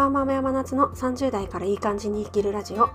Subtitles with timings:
[0.00, 2.88] ワーママ山夏の30代からいい感じに生きるラジオ。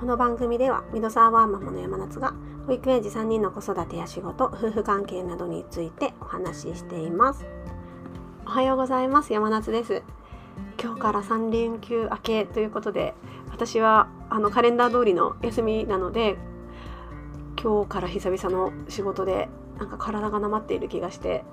[0.00, 2.34] この番組ではミドサーワーママの山夏が
[2.66, 7.46] 保育園児3人の子育てや仕事夫婦関係などについてお話ししています。
[8.44, 9.32] おはようございます。
[9.32, 10.02] 山夏です。
[10.82, 13.14] 今日から3連休明けということで
[13.52, 16.38] 私はあのカレンダー通りの休みなので
[17.62, 21.44] 今日から久々の仕事でなんか体がなまっている気がして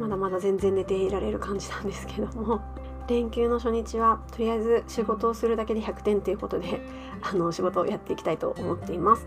[0.00, 2.79] まだまだ全然寝ていられる感じなんですけども。
[3.10, 6.80] 連休の初日はとりあえず仕事をするだけで100点ということで
[7.20, 9.26] あの仕事をやっていきたいと思っています。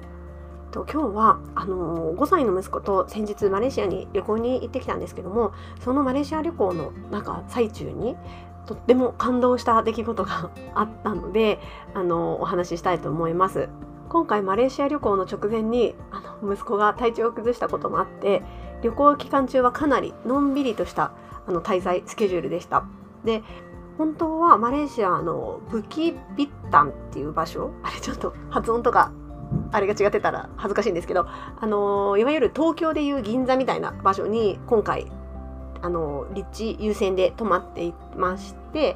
[0.71, 5.51] と今日はあの5歳の息子と先日マレーシアに旅行に行ってきたんですけども
[5.81, 8.17] そのマレーシア旅行のなんか最中に
[8.65, 11.59] とっても感動した出来事が あったので
[11.93, 13.69] あのお話ししたいと思います。
[14.09, 18.43] 今回マレーシア旅行の直前にあの息子が体調を崩したこともあって
[18.83, 21.11] 旅行期間中はかなりのんびりとした
[21.47, 22.85] あの滞在スケジュールでした。
[23.23, 23.43] で
[23.97, 29.11] 本当はマレーシアのブキビッタンっていう場所あれちょっと発音とか
[29.71, 35.11] あれが違ってたら恥ずかしいんですけど、あのいわゆる東京でいう銀座みたいな場所に今回、
[35.81, 38.95] あの立地優先で泊まっていまして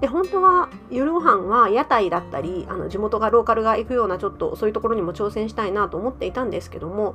[0.00, 7.14] で本当は夜ご飯は屋台だったりあの地元がローカルが行くようなちょっとそういうところにも挑戦したいなと思っていたんですけども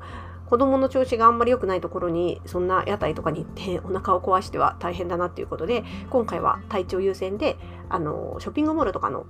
[0.49, 7.57] 子供の調子があんまり良くないところにそんな屋台とかに行ってお腹を壊しては大変だなっていうことで今回は体調優先で
[7.89, 9.25] あのショッピングモールとかの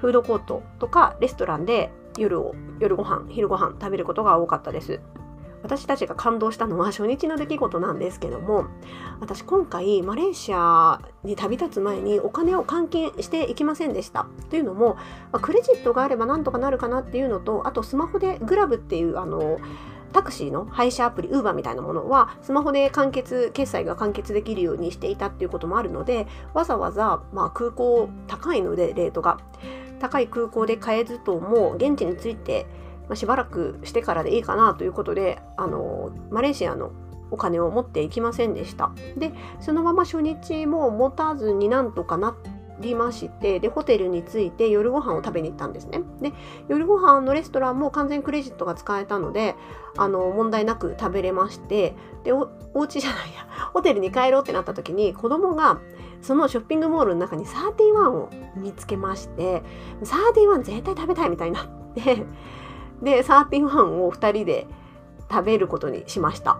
[0.00, 5.00] フードコートとかレストランで夜を夜ご飯昼ご飯食べることが多かったです。
[5.66, 8.66] 私たちが感動したのは初日の出来事なんですけども
[9.18, 14.28] 私今回マレーシアに旅立つ前にお金を換金していきませんでした。
[14.48, 14.96] というのも
[15.32, 19.58] クレジットがあればなんとかなるかなっていうのとあとスマホでグラブっていうあの
[20.12, 29.40] タクシーの配車アプリ Uber みたいなものはスマホで完結決済が完結できるようにしていたっていうこともあるのでわざわざ、まあ、空港高いのでレートが。
[29.98, 32.66] 高い空港で買えずとも現地について、
[33.08, 36.92] まあ、しばらくしてからでいいかなということであのマレーシアの
[37.30, 38.92] お金を持っていきませんでした。
[39.16, 42.36] でそのまま初日も持たずになんとかな
[42.80, 46.02] りましてでホテルに着いて夜ご飯を食べに行ったんですね。
[46.20, 46.32] で
[46.68, 49.54] 夜ご飯のレストランも完全クレジットが使えたので
[49.96, 51.94] あの問題なく食べれまして
[52.24, 53.46] でおお家じゃないや。
[53.72, 55.80] ホテルに帰ろうってなった時に子供が
[56.22, 59.62] そのショッピングモールの中にサーティワンを見つけまして
[60.02, 62.24] サーティワン絶対食べたいみたいになって
[63.02, 64.66] でサーティワンを2人で
[65.30, 66.58] 食べることにしました。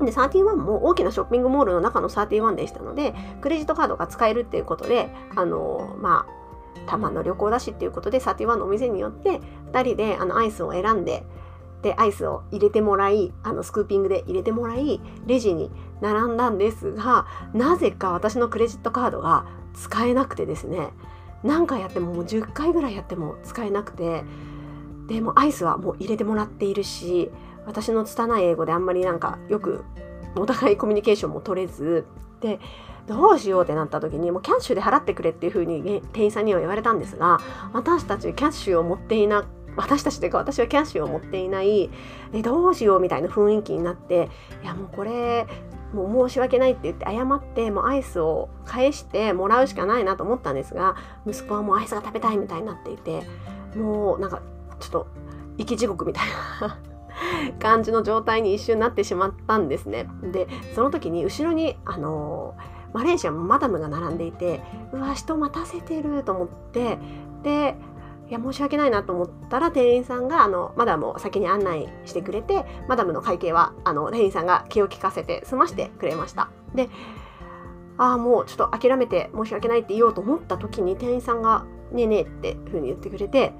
[0.00, 6.38] で、31も大きなショッピングモールの中の31でしたので、クレジットカードが使えるっていうことで、あの、まあ、
[6.88, 9.40] たまの旅行だしっていうことで、31のお店によって、
[9.72, 11.24] 2人であのアイスを選んで、
[11.82, 15.70] で、アイスを入れてもらい、あの、スクーピングで入れてもらい、レジに
[16.00, 20.90] 並んだんですが、なぜか私のクレジットカードが使えなくてですね、
[21.44, 24.24] 何回やってももう10回ぐらいやっても使えなくて、
[25.08, 27.30] でもアイスはもう入れてもらっているし、
[27.66, 29.84] 私の拙い英語であんまりなんかよく
[30.36, 32.06] お互いコミュニケーションも取れず
[32.40, 32.60] で
[33.06, 37.40] どうしようってなった時にもうキャッシュで払ってくれっていう風に店員さんには言われたんですが
[37.72, 41.90] 私たちキャッシュを持っていな私たちというか私はキャッシュを持っていない
[42.32, 44.28] えどうしようみたいな雰囲気になって
[44.62, 45.46] いやもうこれ
[45.92, 53.22] もう申し訳ないって言って謝ってもうアイスを返してもらうしかないなと思ったんですが息子はもうアイスが食べたいみたいになっていて
[53.76, 54.42] もうなんか
[54.80, 55.06] ちょっと
[55.58, 56.28] 生き地獄みたい
[56.60, 56.78] な
[57.58, 60.08] 感じの状態に一瞬なってしまったんですね。
[60.22, 62.54] でその時に後ろにあの
[62.92, 64.62] マレーシアもマダムが並んでいて
[64.92, 66.98] うわ人待たせてると思って
[67.42, 67.76] で
[68.28, 76.90] いや申し訳ないなと思ったら店員さんがあのマダムを先に案内してくれてマダムの会計はあの店員さんが気を利かせて済ましてくれましたで
[77.96, 83.54] ああもうちょっと諦めて申し訳ないって言おうと思った時に店員さんが「ねえねえ」っていうふうに言ってくれて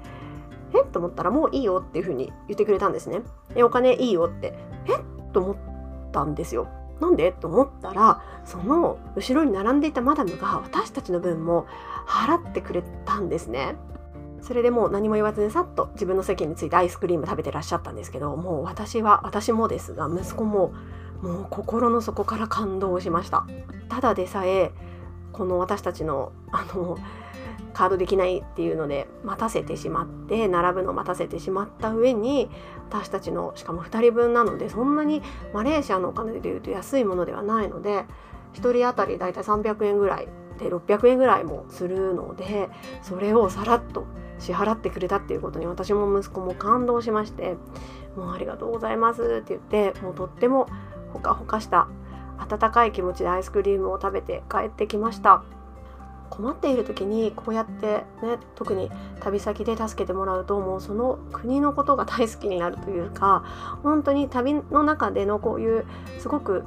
[0.73, 0.83] え？
[0.91, 3.21] と思ったらもういいよっていうふうに言ってくれたんですね。
[3.55, 4.53] え、お金いいよって。
[4.87, 4.99] え？
[5.33, 5.55] と思っ
[6.11, 6.67] たんですよ。
[6.99, 7.31] なんで？
[7.31, 11.65] と思ったらその後ろに並んでいたマダムが私たちの分も
[12.07, 13.75] 払ってくれたんですね。
[14.41, 20.73] それでもう何も言わずにさっと自分の席についてアイスクリーム食べてらっしゃったんですけどもう私は私もですが息子も
[21.21, 23.45] もう心の底から感動しました
[23.89, 24.71] ただでさえ
[25.33, 26.97] この私たちのあの
[27.79, 32.49] カードできないっていうので待たせてしまって並ぶの待たせてしまった上に
[32.89, 35.21] 私たちのしかも2人分なのでそんなに
[35.53, 38.03] マレーシアのお金でいうと安いものではないので
[38.55, 40.27] 1人当たりだいたい300円ぐらい
[40.59, 42.69] で600円ぐらいもするので
[43.01, 44.05] それをさらっと
[44.39, 47.55] 支払ってくれたっていうことに私も息子も感動しまして
[48.17, 50.67] もうありがとうございますって言ってもうとっても
[51.13, 51.87] ほかほかした
[52.39, 55.43] 温かい気持ちでアイスクリームを食べて帰ってきました。
[56.29, 58.89] 困っている時にこうやってね特に
[59.19, 63.43] 旅先で助けてもらうともうその国のことが大好きになるというか
[63.83, 65.85] 本当に旅の中でのこういう
[66.19, 66.63] すごく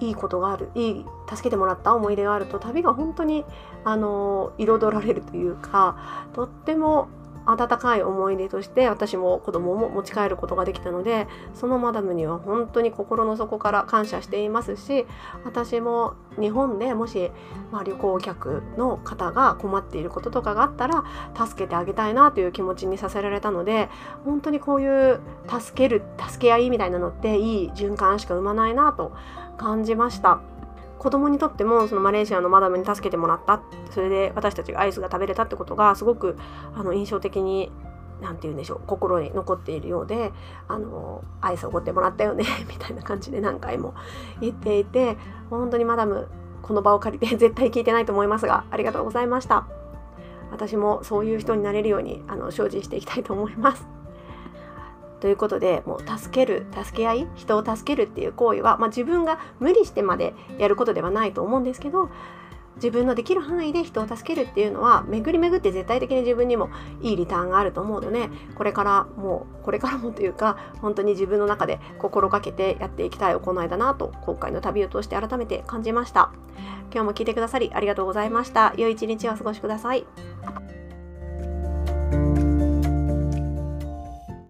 [0.00, 3.44] いいことがあるいい助けてもらった思い出があると旅が本当に
[3.84, 7.08] あの彩られるというかとっても
[7.48, 15.06] 温かい思い出として私も子供も持ち帰ることができたのでそのマダムには本当に心の底から感謝していますし
[15.44, 17.30] 私も日本でもし、
[17.72, 21.04] まあ、旅行客の方が困っていることとかがあったら
[21.34, 23.88] 助けてあげたいなという気持ちにさせられたので
[24.24, 29.12] 本当にこういう助ける助け合いみたいなのっていい循環しか生まないなと
[29.56, 30.57] 感じました。
[30.98, 33.60] 子供にとってもそのマレーシアのマダムに助けてもらった。
[33.90, 36.36] それで私たちがアイスが食べれたってことがすごく
[36.74, 37.70] あの印象的に
[38.20, 40.32] 何て言うんでしょう心に残っているようで
[40.66, 43.94] あのアイスをおごってもらったよね みたいな感じで何回も
[44.40, 45.16] 言っていて
[45.50, 46.28] 本当にマダム
[46.62, 49.66] この場を借りて 絶対聞いてないと思いますがありがとうございました。
[50.50, 53.97] 私もそういう人になれるようにあの精進していきたいと思います。
[55.20, 62.10] ということでもう助ける助け合い人を助けるっていう行為は、まあ、自分が無理してまでやることではないと思うんですけど
[62.76, 66.70] 自分のできる範囲で人を助けるっていうのは巡り巡って絶対的に自分にも
[67.02, 76.32] いいリターンがあると思うのでこれからもうこれからもというか本当に自分の中で心がけてやっていきたい行いだなと今回の旅を通して改めて感じました。
[76.90, 78.72] 今日も聞いてくださりありがとうございました。
[78.76, 80.06] 良い一日をお過ごしください。